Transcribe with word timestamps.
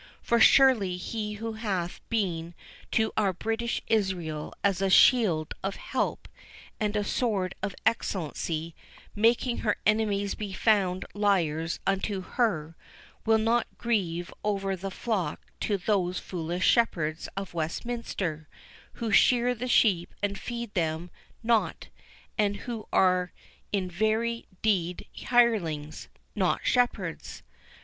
For 0.23 0.39
surely 0.39 0.97
he 0.97 1.33
who 1.33 1.53
hath 1.53 1.99
been 2.09 2.55
to 2.89 3.13
our 3.15 3.31
British 3.33 3.83
Israel 3.85 4.51
as 4.63 4.81
a 4.81 4.89
shield 4.89 5.53
of 5.63 5.75
help, 5.75 6.27
and 6.79 6.95
a 6.95 7.03
sword 7.03 7.53
of 7.61 7.75
excellency, 7.85 8.73
making 9.13 9.57
her 9.59 9.75
enemies 9.85 10.33
be 10.33 10.53
found 10.53 11.05
liars 11.13 11.79
unto 11.85 12.21
her, 12.21 12.75
will 13.27 13.37
not 13.37 13.67
give 13.79 14.33
over 14.43 14.75
the 14.75 14.89
flock 14.89 15.39
to 15.59 15.77
those 15.77 16.17
foolish 16.17 16.65
shepherds 16.65 17.29
of 17.37 17.53
Westminster, 17.53 18.47
who 18.93 19.11
shear 19.11 19.53
the 19.53 19.67
sheep 19.67 20.15
and 20.23 20.39
feed 20.39 20.73
them 20.73 21.11
not, 21.43 21.89
and 22.39 22.55
who 22.65 22.87
are 22.91 23.31
in 23.71 23.87
very 23.87 24.47
deed 24.63 25.05
hirelings, 25.13 26.09
not 26.33 26.61
shepherds." 26.65 27.43